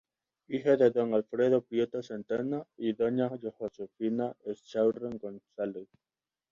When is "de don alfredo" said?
0.77-1.61